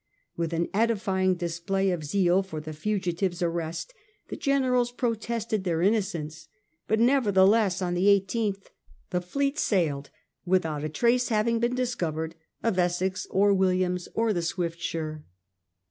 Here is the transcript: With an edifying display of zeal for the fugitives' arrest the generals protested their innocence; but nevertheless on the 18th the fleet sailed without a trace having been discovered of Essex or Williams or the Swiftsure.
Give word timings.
With 0.35 0.51
an 0.51 0.67
edifying 0.73 1.35
display 1.35 1.91
of 1.91 2.03
zeal 2.03 2.41
for 2.41 2.59
the 2.59 2.73
fugitives' 2.73 3.43
arrest 3.43 3.93
the 4.29 4.35
generals 4.35 4.91
protested 4.91 5.63
their 5.63 5.83
innocence; 5.83 6.47
but 6.87 6.99
nevertheless 6.99 7.83
on 7.83 7.93
the 7.93 8.07
18th 8.07 8.69
the 9.11 9.21
fleet 9.21 9.59
sailed 9.59 10.09
without 10.43 10.83
a 10.83 10.89
trace 10.89 11.29
having 11.29 11.59
been 11.59 11.75
discovered 11.75 12.33
of 12.63 12.79
Essex 12.79 13.27
or 13.29 13.53
Williams 13.53 14.07
or 14.15 14.33
the 14.33 14.41
Swiftsure. 14.41 15.23